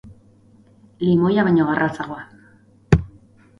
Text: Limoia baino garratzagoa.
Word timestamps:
Limoia 1.09 1.45
baino 1.49 1.69
garratzagoa. 1.69 2.25